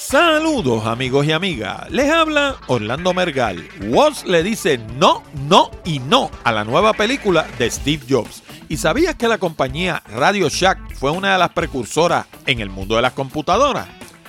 [0.00, 3.68] Saludos amigos y amigas, les habla Orlando Mergal.
[3.88, 8.42] Woz le dice no, no y no a la nueva película de Steve Jobs.
[8.70, 12.96] ¿Y sabías que la compañía Radio Shack fue una de las precursoras en el mundo
[12.96, 13.88] de las computadoras?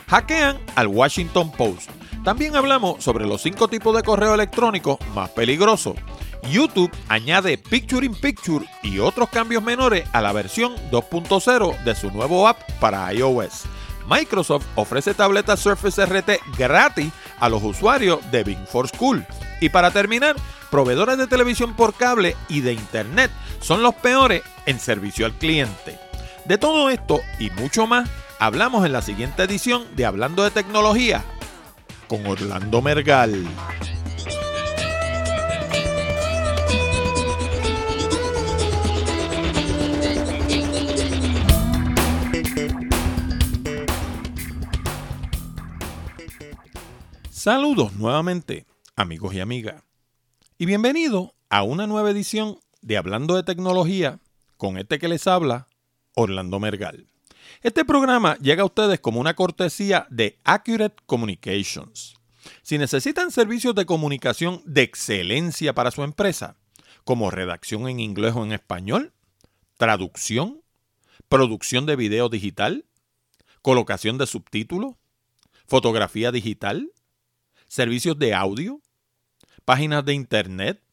[0.09, 1.89] Hackean al Washington Post.
[2.25, 5.95] También hablamos sobre los cinco tipos de correo electrónico más peligrosos.
[6.51, 12.11] YouTube añade Picture in Picture y otros cambios menores a la versión 2.0 de su
[12.11, 13.63] nuevo app para iOS.
[14.07, 19.25] Microsoft ofrece tabletas Surface RT gratis a los usuarios de Bing for School.
[19.59, 20.35] Y para terminar,
[20.70, 25.99] proveedores de televisión por cable y de internet son los peores en servicio al cliente.
[26.45, 31.23] De todo esto y mucho más, hablamos en la siguiente edición de Hablando de Tecnología
[32.08, 33.47] con Orlando Mergal.
[47.44, 49.81] Saludos nuevamente, amigos y amigas,
[50.59, 54.20] y bienvenido a una nueva edición de Hablando de Tecnología
[54.58, 55.67] con este que les habla,
[56.14, 57.08] Orlando Mergal.
[57.64, 62.14] Este programa llega a ustedes como una cortesía de Accurate Communications.
[62.61, 66.58] Si necesitan servicios de comunicación de excelencia para su empresa,
[67.05, 69.14] como redacción en inglés o en español,
[69.78, 70.61] traducción,
[71.28, 72.86] producción de video digital,
[73.64, 74.94] colocación de subtítulos,
[75.66, 76.92] fotografía digital,
[77.72, 78.81] servicios de audio,
[79.64, 80.83] páginas de internet,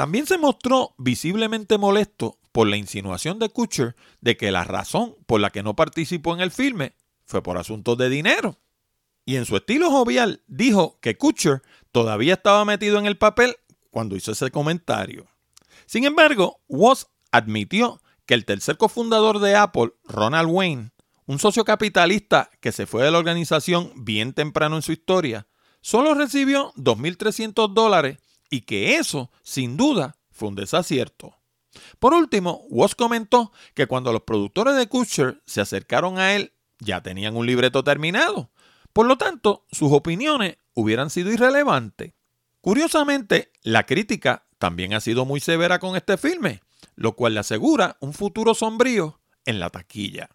[0.00, 5.42] También se mostró visiblemente molesto por la insinuación de Kutcher de que la razón por
[5.42, 6.94] la que no participó en el filme
[7.26, 8.58] fue por asuntos de dinero.
[9.26, 11.60] Y en su estilo jovial dijo que Kutcher
[11.92, 13.56] todavía estaba metido en el papel
[13.90, 15.26] cuando hizo ese comentario.
[15.84, 20.92] Sin embargo, Woz admitió que el tercer cofundador de Apple, Ronald Wayne,
[21.26, 25.46] un socio capitalista que se fue de la organización bien temprano en su historia,
[25.82, 28.16] solo recibió 2.300 dólares
[28.50, 31.36] y que eso, sin duda, fue un desacierto.
[31.98, 37.02] Por último, Woz comentó que cuando los productores de Kutcher se acercaron a él, ya
[37.02, 38.50] tenían un libreto terminado.
[38.92, 42.14] Por lo tanto, sus opiniones hubieran sido irrelevantes.
[42.60, 46.60] Curiosamente, la crítica también ha sido muy severa con este filme,
[46.96, 50.28] lo cual le asegura un futuro sombrío en la taquilla.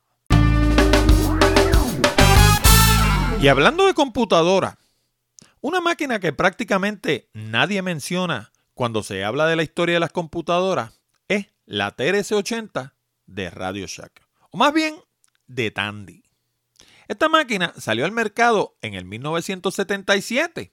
[3.41, 4.79] Y hablando de computadora,
[5.65, 11.01] una máquina que prácticamente nadie menciona cuando se habla de la historia de las computadoras
[11.27, 12.93] es la TRS-80
[13.25, 14.21] de Radio Shack,
[14.51, 14.95] o más bien
[15.47, 16.23] de Tandy.
[17.07, 20.71] Esta máquina salió al mercado en el 1977,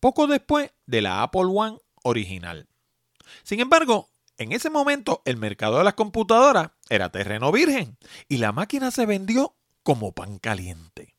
[0.00, 2.66] poco después de la Apple One original.
[3.44, 4.08] Sin embargo,
[4.38, 7.96] en ese momento el mercado de las computadoras era terreno virgen
[8.26, 11.15] y la máquina se vendió como pan caliente.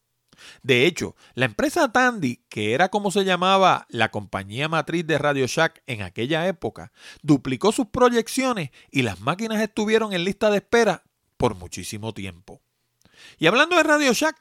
[0.63, 5.47] De hecho, la empresa Tandy, que era como se llamaba la compañía matriz de Radio
[5.47, 6.91] Shack en aquella época,
[7.21, 11.03] duplicó sus proyecciones y las máquinas estuvieron en lista de espera
[11.37, 12.61] por muchísimo tiempo.
[13.37, 14.35] Y hablando de Radio Shack,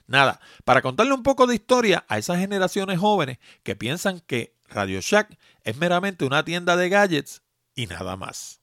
[0.06, 5.00] Nada, para contarle un poco de historia a esas generaciones jóvenes que piensan que Radio
[5.00, 7.42] Shack es meramente una tienda de gadgets
[7.74, 8.61] y nada más.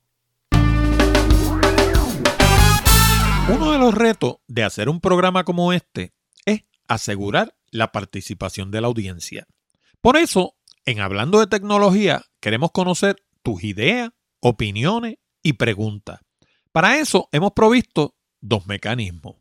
[3.51, 6.13] Uno de los retos de hacer un programa como este
[6.45, 9.47] es asegurar la participación de la audiencia.
[10.01, 10.55] Por eso,
[10.85, 16.19] en Hablando de Tecnología, queremos conocer tus ideas, opiniones y preguntas.
[16.71, 19.37] Para eso hemos provisto dos mecanismos.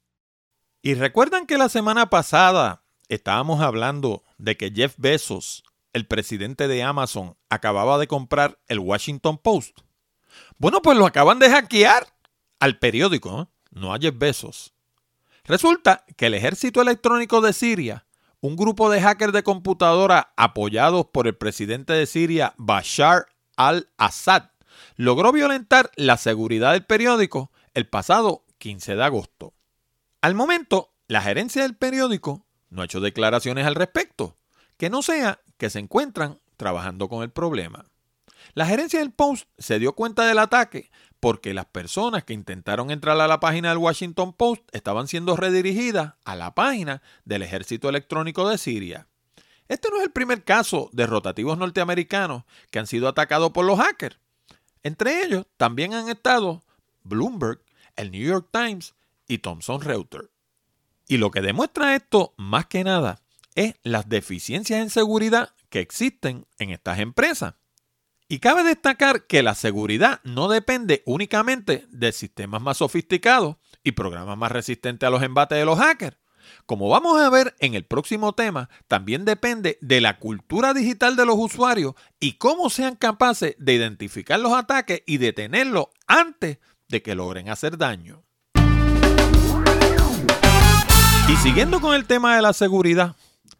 [0.81, 5.63] Y recuerdan que la semana pasada estábamos hablando de que Jeff Bezos,
[5.93, 9.79] el presidente de Amazon, acababa de comprar el Washington Post.
[10.57, 12.05] Bueno, pues lo acaban de hackear
[12.59, 13.47] al periódico, ¿eh?
[13.71, 14.73] no a Jeff Bezos.
[15.45, 18.03] Resulta que el ejército electrónico de Siria
[18.41, 24.51] un grupo de hackers de computadora apoyados por el presidente de Siria, Bashar al-Assad,
[24.95, 29.53] logró violentar la seguridad del periódico el pasado 15 de agosto.
[30.21, 34.37] Al momento, la gerencia del periódico no ha hecho declaraciones al respecto,
[34.77, 37.85] que no sea que se encuentran trabajando con el problema.
[38.53, 40.89] La gerencia del Post se dio cuenta del ataque
[41.19, 46.13] porque las personas que intentaron entrar a la página del Washington Post estaban siendo redirigidas
[46.25, 49.07] a la página del Ejército Electrónico de Siria.
[49.67, 53.79] Este no es el primer caso de rotativos norteamericanos que han sido atacados por los
[53.79, 54.19] hackers.
[54.83, 56.63] Entre ellos también han estado
[57.03, 57.61] Bloomberg,
[57.95, 58.95] el New York Times
[59.27, 60.29] y Thomson Reuters.
[61.07, 63.19] Y lo que demuestra esto más que nada
[63.55, 67.55] es las deficiencias en seguridad que existen en estas empresas.
[68.29, 74.37] Y cabe destacar que la seguridad no depende únicamente de sistemas más sofisticados y programas
[74.37, 76.17] más resistentes a los embates de los hackers.
[76.65, 81.25] Como vamos a ver en el próximo tema, también depende de la cultura digital de
[81.25, 86.57] los usuarios y cómo sean capaces de identificar los ataques y detenerlos antes
[86.89, 88.23] de que logren hacer daño.
[91.29, 93.15] Y siguiendo con el tema de la seguridad,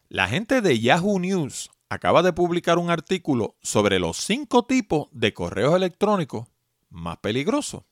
[0.09, 5.34] la gente de Yahoo News acaba de publicar un artículo sobre los cinco tipos de
[5.34, 6.48] correos electrónicos
[6.89, 7.84] más peligrosos.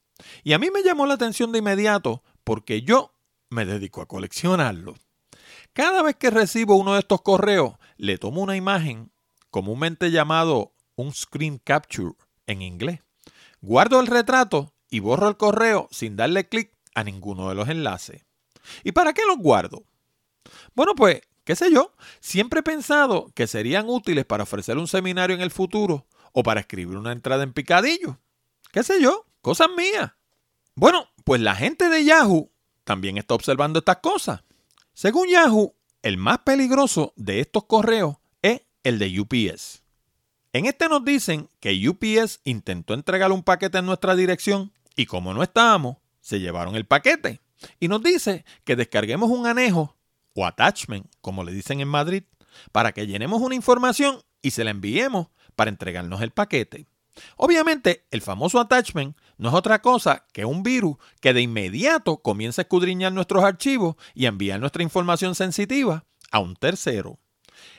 [0.44, 3.14] Y a mí me llamó la atención de inmediato porque yo
[3.50, 5.00] me dedico a coleccionarlos.
[5.74, 9.12] Cada vez que recibo uno de estos correos, le tomo una imagen,
[9.50, 12.14] comúnmente llamado un screen capture
[12.48, 13.02] en inglés.
[13.62, 18.26] Guardo el retrato y borro el correo sin darle clic a ninguno de los enlaces.
[18.84, 19.84] ¿Y para qué los guardo?
[20.76, 25.36] Bueno, pues qué sé yo, siempre he pensado que serían útiles para ofrecer un seminario
[25.36, 28.20] en el futuro o para escribir una entrada en picadillo.
[28.72, 30.12] Qué sé yo, cosas mías.
[30.76, 32.52] Bueno, pues la gente de Yahoo
[32.84, 34.44] también está observando estas cosas.
[34.94, 39.82] Según Yahoo, el más peligroso de estos correos es el de UPS.
[40.52, 45.34] En este nos dicen que UPS intentó entregar un paquete en nuestra dirección y como
[45.34, 47.42] no estábamos, se llevaron el paquete.
[47.80, 49.95] Y nos dice que descarguemos un anejo
[50.36, 52.24] o attachment, como le dicen en Madrid,
[52.72, 56.86] para que llenemos una información y se la enviemos para entregarnos el paquete.
[57.38, 62.62] Obviamente, el famoso attachment no es otra cosa que un virus que de inmediato comienza
[62.62, 67.18] a escudriñar nuestros archivos y a enviar nuestra información sensitiva a un tercero.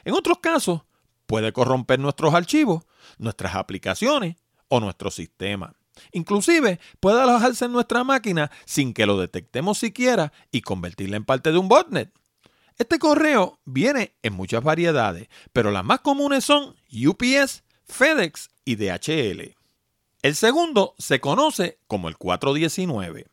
[0.04, 0.82] En otros casos,
[1.26, 2.84] puede corromper nuestros archivos,
[3.18, 4.36] nuestras aplicaciones
[4.68, 5.74] o nuestro sistema.
[6.12, 11.52] Inclusive puede alojarse en nuestra máquina sin que lo detectemos siquiera y convertirla en parte
[11.52, 12.12] de un botnet.
[12.78, 19.56] Este correo viene en muchas variedades, pero las más comunes son UPS, FedEx y DHL.
[20.22, 23.26] El segundo se conoce como el 419.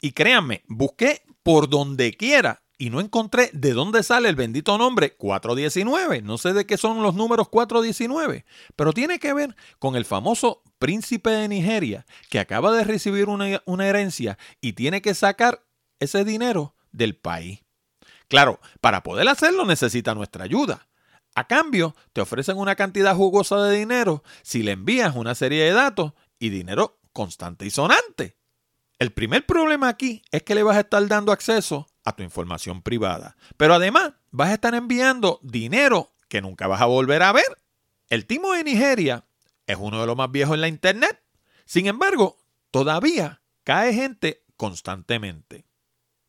[0.00, 5.14] Y créanme, busqué por donde quiera y no encontré de dónde sale el bendito nombre
[5.16, 6.22] 419.
[6.22, 10.62] No sé de qué son los números 419, pero tiene que ver con el famoso
[10.78, 15.64] príncipe de Nigeria que acaba de recibir una, una herencia y tiene que sacar
[16.00, 17.60] ese dinero del país.
[18.28, 20.86] Claro, para poder hacerlo necesita nuestra ayuda.
[21.34, 25.72] A cambio, te ofrecen una cantidad jugosa de dinero si le envías una serie de
[25.72, 28.36] datos y dinero constante y sonante.
[28.98, 32.82] El primer problema aquí es que le vas a estar dando acceso a tu información
[32.82, 37.58] privada, pero además vas a estar enviando dinero que nunca vas a volver a ver.
[38.08, 39.24] El timo de Nigeria
[39.66, 41.22] es uno de los más viejos en la Internet.
[41.64, 42.38] Sin embargo,
[42.72, 45.67] todavía cae gente constantemente.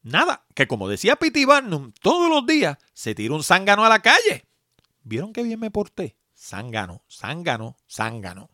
[0.10, 4.02] Nada, que como decía Pity Barnum, todos los días se tira un zángano a la
[4.02, 4.48] calle.
[5.04, 6.18] ¿Vieron qué bien me porté?
[6.36, 8.50] Zángano, zángano, zángano.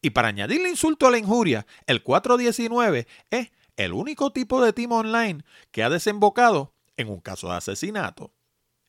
[0.00, 4.96] Y para añadirle insulto a la injuria, el 419 es el único tipo de timo
[4.96, 8.32] online que ha desembocado en un caso de asesinato.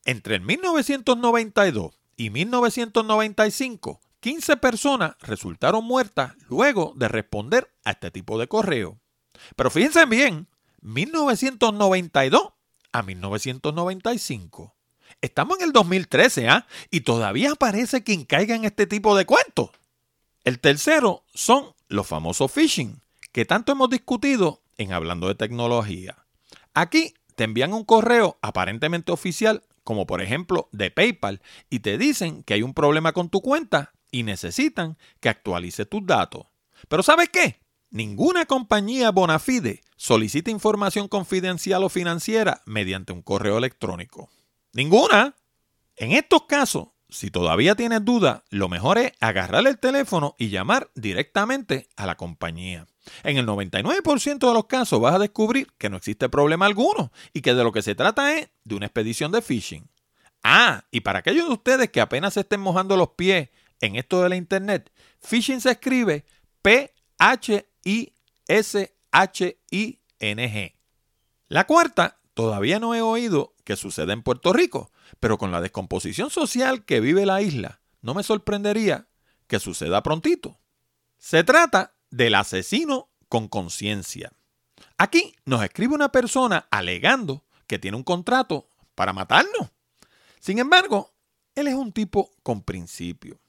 [0.05, 8.39] Entre el 1992 y 1995, 15 personas resultaron muertas luego de responder a este tipo
[8.39, 9.01] de correo.
[9.57, 10.47] Pero fíjense bien,
[10.85, 12.53] 1992
[12.91, 14.75] a 1995.
[15.19, 16.67] Estamos en el 2013, ¿ah?
[16.91, 19.71] Y todavía parece quien caiga en este tipo de cuentos.
[20.43, 23.01] El tercero son los famosos phishing,
[23.31, 26.23] que tanto hemos discutido en hablando de tecnología.
[26.75, 32.43] Aquí te envían un correo aparentemente oficial, como por ejemplo de PayPal, y te dicen
[32.43, 36.45] que hay un problema con tu cuenta y necesitan que actualice tus datos.
[36.87, 37.59] Pero ¿sabes qué?
[37.89, 44.29] Ninguna compañía bona fide solicita información confidencial o financiera mediante un correo electrónico.
[44.73, 45.35] Ninguna.
[45.97, 50.89] En estos casos, si todavía tienes duda, lo mejor es agarrar el teléfono y llamar
[50.95, 52.87] directamente a la compañía.
[53.23, 57.41] En el 99% de los casos vas a descubrir que no existe problema alguno y
[57.41, 59.89] que de lo que se trata es de una expedición de phishing.
[60.43, 63.49] Ah, y para aquellos de ustedes que apenas se estén mojando los pies
[63.79, 66.25] en esto de la internet, phishing se escribe
[69.15, 70.75] P-H-I-S-H-I-N-G.
[71.47, 76.29] La cuarta, todavía no he oído que sucede en Puerto Rico, pero con la descomposición
[76.29, 79.07] social que vive la isla, no me sorprendería
[79.47, 80.59] que suceda prontito.
[81.17, 84.33] Se trata del asesino con conciencia.
[84.97, 89.71] Aquí nos escribe una persona alegando que tiene un contrato para matarnos.
[90.39, 91.13] Sin embargo,
[91.55, 93.39] él es un tipo con principio.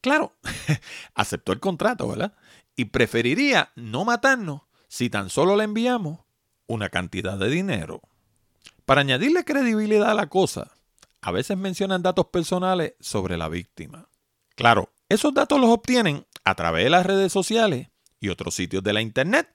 [0.00, 0.36] Claro,
[1.14, 2.34] aceptó el contrato, ¿verdad?
[2.74, 6.18] Y preferiría no matarnos si tan solo le enviamos
[6.66, 8.02] una cantidad de dinero.
[8.84, 10.72] Para añadirle credibilidad a la cosa,
[11.22, 14.08] a veces mencionan datos personales sobre la víctima.
[14.56, 18.92] Claro, esos datos los obtienen a través de las redes sociales y otros sitios de
[18.92, 19.48] la Internet.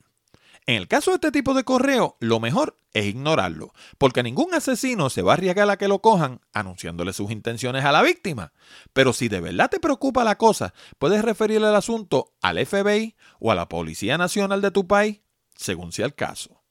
[0.68, 5.10] En el caso de este tipo de correo, lo mejor es ignorarlo, porque ningún asesino
[5.10, 8.54] se va a arriesgar a que lo cojan anunciándole sus intenciones a la víctima.
[8.94, 13.52] Pero si de verdad te preocupa la cosa, puedes referirle el asunto al FBI o
[13.52, 15.20] a la Policía Nacional de tu país,
[15.56, 16.62] según sea el caso.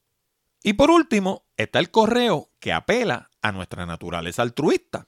[0.62, 5.06] Y por último, está el correo que apela a nuestra naturaleza altruista.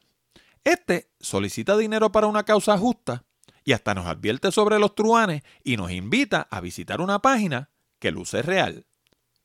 [0.65, 3.25] Este solicita dinero para una causa justa
[3.65, 8.11] y hasta nos advierte sobre los truanes y nos invita a visitar una página que
[8.11, 8.87] luce real.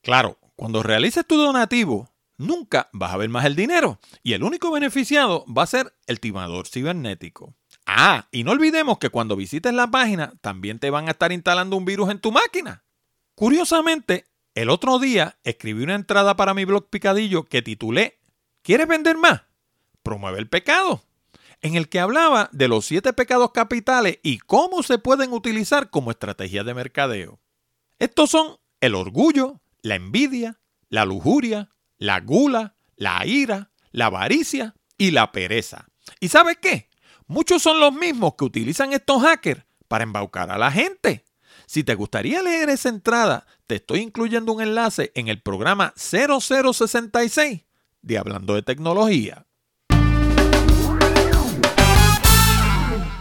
[0.02, 4.70] Claro, cuando realices tu donativo, nunca vas a ver más el dinero y el único
[4.70, 7.54] beneficiado va a ser el timador cibernético.
[7.86, 11.76] Ah, y no olvidemos que cuando visites la página también te van a estar instalando
[11.76, 12.84] un virus en tu máquina.
[13.34, 18.18] Curiosamente, el otro día escribí una entrada para mi blog Picadillo que titulé
[18.62, 19.42] ¿Quieres vender más?
[20.02, 21.02] Promueve el pecado
[21.62, 26.10] en el que hablaba de los siete pecados capitales y cómo se pueden utilizar como
[26.10, 27.40] estrategia de mercadeo.
[27.98, 35.12] Estos son el orgullo, la envidia, la lujuria, la gula, la ira, la avaricia y
[35.12, 35.86] la pereza.
[36.18, 36.90] ¿Y sabes qué?
[37.28, 41.24] Muchos son los mismos que utilizan estos hackers para embaucar a la gente.
[41.72, 47.64] Si te gustaría leer esa entrada, te estoy incluyendo un enlace en el programa 0066
[48.02, 49.46] de Hablando de Tecnología.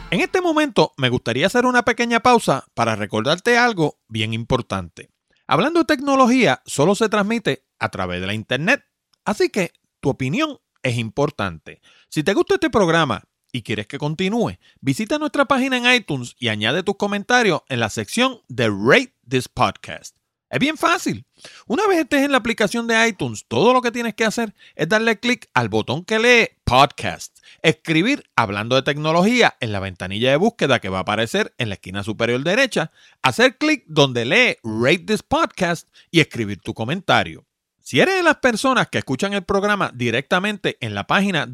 [0.09, 5.11] En este momento me gustaría hacer una pequeña pausa para recordarte algo bien importante.
[5.47, 8.83] Hablando de tecnología, solo se transmite a través de la Internet,
[9.23, 11.79] así que tu opinión es importante.
[12.09, 16.47] Si te gusta este programa y quieres que continúe, visita nuestra página en iTunes y
[16.47, 20.15] añade tus comentarios en la sección de Rate This Podcast.
[20.51, 21.25] Es bien fácil.
[21.65, 24.89] Una vez estés en la aplicación de iTunes, todo lo que tienes que hacer es
[24.89, 30.35] darle clic al botón que lee Podcast, escribir hablando de tecnología en la ventanilla de
[30.35, 32.91] búsqueda que va a aparecer en la esquina superior derecha,
[33.21, 37.45] hacer clic donde lee Rate this Podcast y escribir tu comentario.
[37.79, 41.45] Si eres de las personas que escuchan el programa directamente en la página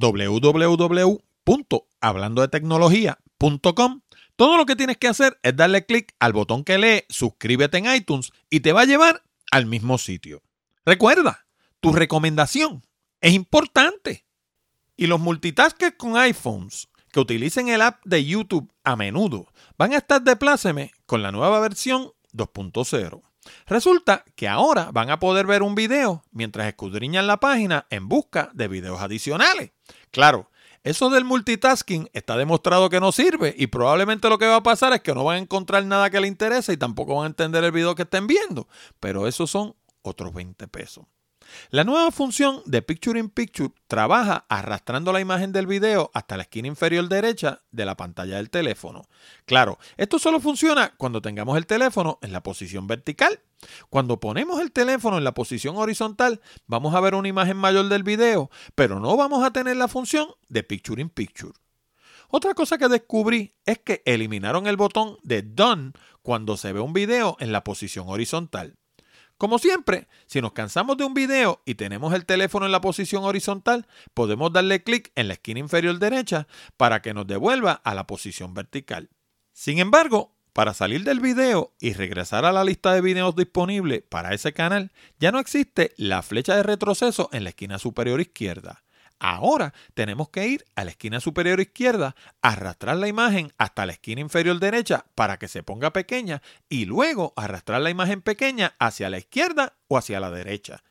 [1.48, 4.01] www.hablandodetecnología.com,
[4.36, 7.94] todo lo que tienes que hacer es darle clic al botón que lee suscríbete en
[7.94, 10.44] iTunes y te va a llevar al mismo sitio.
[10.86, 11.48] Recuerda,
[11.80, 12.84] tu recomendación
[13.22, 14.25] es importante.
[14.96, 19.98] Y los multitaskers con iPhones que utilicen el app de YouTube a menudo van a
[19.98, 23.22] estar de pláceme con la nueva versión 2.0.
[23.66, 28.50] Resulta que ahora van a poder ver un video mientras escudriñan la página en busca
[28.54, 29.72] de videos adicionales.
[30.12, 30.50] Claro,
[30.88, 34.94] eso del multitasking está demostrado que no sirve y probablemente lo que va a pasar
[34.94, 37.62] es que no van a encontrar nada que les interese y tampoco van a entender
[37.65, 38.70] el video que estén viendo.
[39.01, 41.06] Pero esos son otros 20 pesos.
[41.70, 46.44] La nueva función de Picture in Picture trabaja arrastrando la imagen del video hasta la
[46.44, 49.08] esquina inferior derecha de la pantalla del teléfono.
[49.46, 53.39] Claro, esto solo funciona cuando tengamos el teléfono en la posición vertical.
[53.89, 58.04] Cuando ponemos el teléfono en la posición horizontal, vamos a ver una imagen mayor del
[58.04, 61.54] video, pero no vamos a tener la función de Picture in Picture.
[62.30, 66.92] Otra cosa que descubrí es que eliminaron el botón de Done cuando se ve un
[66.92, 68.75] video en la posición horizontal.
[69.38, 73.24] Como siempre, si nos cansamos de un video y tenemos el teléfono en la posición
[73.24, 78.08] horizontal, podemos darle clic en la esquina inferior derecha para que nos devuelva a la
[78.08, 79.10] posición vertical.
[79.53, 84.34] Sin embargo, para salir del video y regresar a la lista de videos disponible para
[84.34, 88.84] ese canal, ya no existe la flecha de retroceso en la esquina superior izquierda.
[89.19, 94.21] Ahora tenemos que ir a la esquina superior izquierda, arrastrar la imagen hasta la esquina
[94.21, 99.17] inferior derecha para que se ponga pequeña y luego arrastrar la imagen pequeña hacia la
[99.17, 100.83] izquierda o hacia la derecha.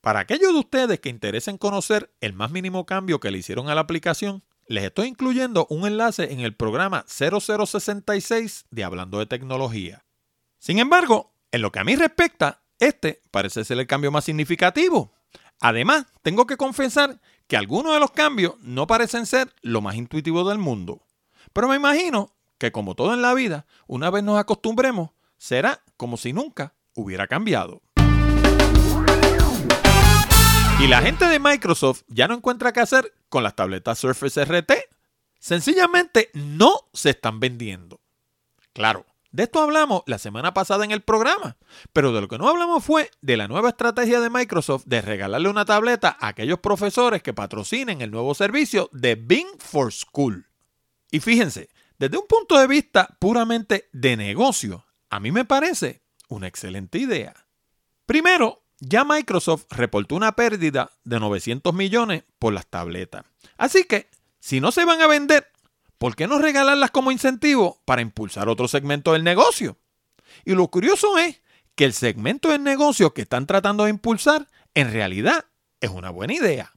[0.00, 3.74] Para aquellos de ustedes que interesen conocer el más mínimo cambio que le hicieron a
[3.74, 10.04] la aplicación, les estoy incluyendo un enlace en el programa 0066 de Hablando de Tecnología.
[10.58, 15.12] Sin embargo, en lo que a mí respecta, este parece ser el cambio más significativo.
[15.60, 20.48] Además, tengo que confesar que algunos de los cambios no parecen ser lo más intuitivo
[20.48, 21.02] del mundo.
[21.52, 26.16] Pero me imagino que como todo en la vida, una vez nos acostumbremos, será como
[26.16, 27.82] si nunca hubiera cambiado.
[30.80, 34.72] Y la gente de Microsoft ya no encuentra qué hacer con las tabletas Surface RT.
[35.38, 38.00] Sencillamente no se están vendiendo.
[38.72, 41.56] Claro, de esto hablamos la semana pasada en el programa,
[41.92, 45.48] pero de lo que no hablamos fue de la nueva estrategia de Microsoft de regalarle
[45.48, 50.46] una tableta a aquellos profesores que patrocinen el nuevo servicio de Bing for School.
[51.10, 51.68] Y fíjense,
[51.98, 57.34] desde un punto de vista puramente de negocio, a mí me parece una excelente idea.
[58.06, 63.24] Primero, ya Microsoft reportó una pérdida de 900 millones por las tabletas.
[63.58, 65.50] Así que, si no se van a vender,
[65.98, 69.78] ¿por qué no regalarlas como incentivo para impulsar otro segmento del negocio?
[70.44, 71.42] Y lo curioso es
[71.74, 75.46] que el segmento del negocio que están tratando de impulsar en realidad
[75.80, 76.72] es una buena idea.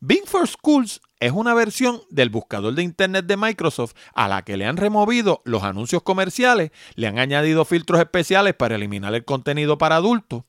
[0.00, 4.56] Bing for Schools es una versión del buscador de Internet de Microsoft a la que
[4.56, 9.78] le han removido los anuncios comerciales, le han añadido filtros especiales para eliminar el contenido
[9.78, 10.44] para adultos,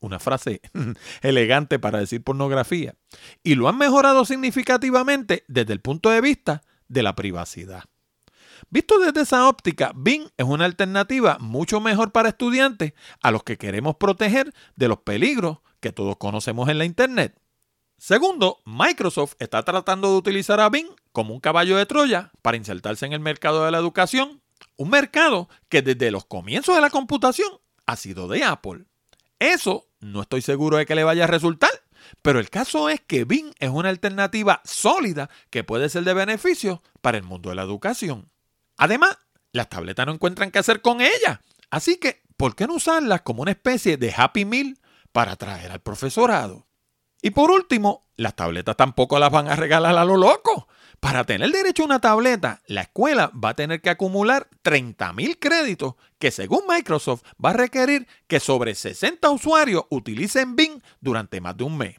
[0.00, 0.60] una frase
[1.22, 2.94] elegante para decir pornografía,
[3.42, 7.84] y lo han mejorado significativamente desde el punto de vista de la privacidad.
[8.68, 13.56] Visto desde esa óptica, Bing es una alternativa mucho mejor para estudiantes a los que
[13.56, 17.40] queremos proteger de los peligros que todos conocemos en la Internet.
[17.96, 23.06] Segundo, Microsoft está tratando de utilizar a Bing como un caballo de Troya para insertarse
[23.06, 24.42] en el mercado de la educación,
[24.76, 27.50] un mercado que desde los comienzos de la computación
[27.86, 28.84] ha sido de Apple.
[29.38, 31.70] Eso no estoy seguro de que le vaya a resultar,
[32.22, 36.82] pero el caso es que Bing es una alternativa sólida que puede ser de beneficio
[37.00, 38.30] para el mundo de la educación.
[38.76, 39.16] Además,
[39.52, 41.40] las tabletas no encuentran qué hacer con ellas.
[41.70, 44.78] Así que, ¿por qué no usarlas como una especie de Happy Meal
[45.12, 46.66] para atraer al profesorado?
[47.22, 50.68] Y por último, las tabletas tampoco las van a regalar a lo loco.
[51.00, 55.94] Para tener derecho a una tableta, la escuela va a tener que acumular 30.000 créditos
[56.18, 61.64] que según Microsoft va a requerir que sobre 60 usuarios utilicen Bing durante más de
[61.64, 61.96] un mes.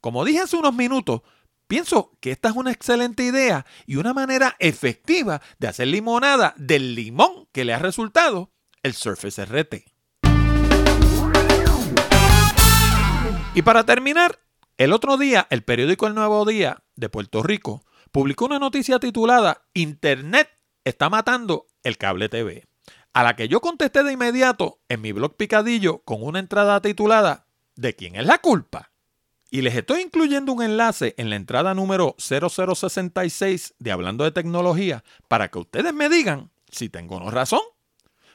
[0.00, 1.22] Como dije hace unos minutos,
[1.68, 6.96] pienso que esta es una excelente idea y una manera efectiva de hacer limonada del
[6.96, 8.50] limón que le ha resultado
[8.82, 9.84] el Surface RT.
[13.54, 14.40] Y para terminar,
[14.76, 19.62] el otro día el periódico El Nuevo Día de Puerto Rico publicó una noticia titulada
[19.74, 20.48] Internet
[20.84, 22.66] está matando el cable TV,
[23.12, 27.46] a la que yo contesté de inmediato en mi blog Picadillo con una entrada titulada
[27.76, 28.90] ¿De quién es la culpa?
[29.50, 35.02] Y les estoy incluyendo un enlace en la entrada número 0066 de Hablando de Tecnología
[35.28, 37.60] para que ustedes me digan si tengo razón.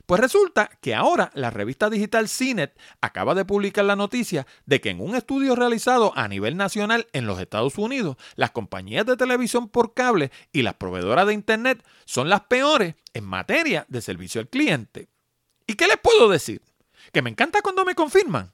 [0.06, 4.92] Pues resulta que ahora la revista digital CINET acaba de publicar la noticia de que
[4.92, 9.68] en un estudio realizado a nivel nacional en los Estados Unidos, las compañías de televisión
[9.68, 14.50] por cable y las proveedoras de Internet son las peores en materia de servicio al
[14.50, 15.10] cliente.
[15.66, 16.62] ¿Y qué les puedo decir?
[17.12, 18.54] Que me encanta cuando me confirman.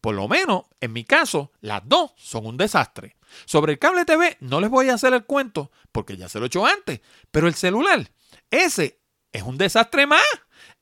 [0.00, 3.16] Por lo menos, en mi caso, las dos son un desastre.
[3.44, 6.44] Sobre el cable TV no les voy a hacer el cuento porque ya se lo
[6.44, 8.10] he hecho antes, pero el celular,
[8.50, 9.00] ese
[9.32, 10.22] es un desastre más.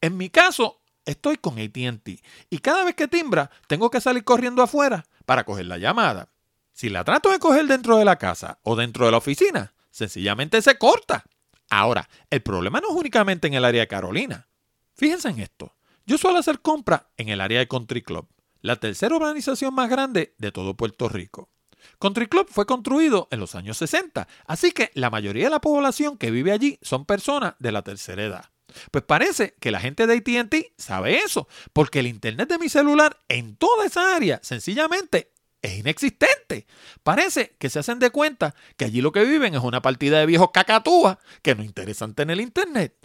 [0.00, 2.08] En mi caso, estoy con ATT
[2.48, 6.32] y cada vez que timbra tengo que salir corriendo afuera para coger la llamada.
[6.72, 10.62] Si la trato de coger dentro de la casa o dentro de la oficina, sencillamente
[10.62, 11.24] se corta.
[11.68, 14.48] Ahora, el problema no es únicamente en el área de Carolina.
[14.94, 15.76] Fíjense en esto.
[16.06, 18.26] Yo suelo hacer compras en el área de Country Club,
[18.62, 21.50] la tercera organización más grande de todo Puerto Rico.
[21.98, 26.18] Country Club fue construido en los años 60, así que la mayoría de la población
[26.18, 28.50] que vive allí son personas de la tercera edad.
[28.90, 33.20] Pues parece que la gente de ATT sabe eso, porque el internet de mi celular
[33.28, 36.66] en toda esa área sencillamente es inexistente.
[37.02, 40.26] Parece que se hacen de cuenta que allí lo que viven es una partida de
[40.26, 42.96] viejos cacatúas que no interesan tener internet.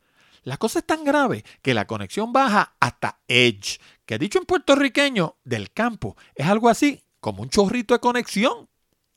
[0.44, 5.38] La cosa es tan grave que la conexión baja hasta Edge, que dicho en puertorriqueño
[5.44, 8.70] del campo es algo así como un chorrito de conexión.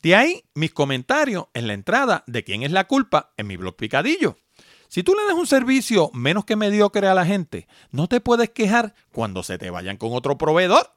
[0.03, 3.77] De ahí mis comentarios en la entrada de quién es la culpa en mi blog
[3.77, 4.39] Picadillo.
[4.89, 8.51] Si tú le das un servicio menos que mediocre a la gente, no te puedes
[8.51, 10.95] quejar cuando se te vayan con otro proveedor.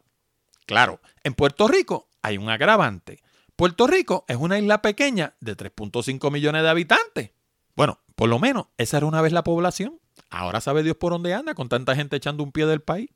[0.66, 3.22] Claro, en Puerto Rico hay un agravante.
[3.58, 7.32] Puerto Rico es una isla pequeña de 3.5 millones de habitantes.
[7.76, 10.00] Bueno, por lo menos esa era una vez la población.
[10.30, 13.10] Ahora sabe Dios por dónde anda con tanta gente echando un pie del país.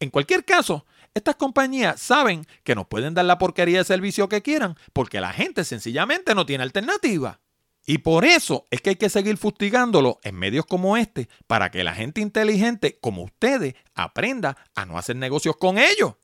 [0.00, 4.42] En cualquier caso, estas compañías saben que nos pueden dar la porquería de servicio que
[4.42, 7.40] quieran porque la gente sencillamente no tiene alternativa.
[7.90, 11.82] Y por eso es que hay que seguir fustigándolo en medios como este para que
[11.82, 16.14] la gente inteligente como ustedes aprenda a no hacer negocios con ellos.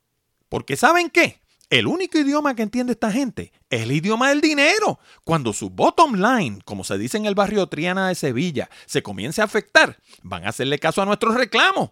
[0.47, 1.41] Porque ¿saben qué?
[1.69, 5.01] El único idioma que entiende esta gente es el idioma del dinero.
[5.25, 9.41] Cuando su bottom line, como se dice en el barrio Triana de Sevilla, se comience
[9.41, 11.89] a afectar, van a hacerle caso a nuestros reclamos.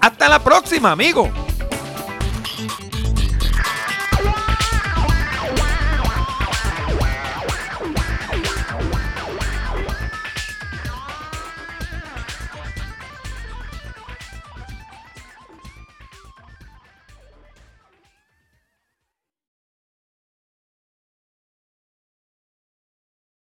[0.00, 1.28] Hasta la próxima, amigos.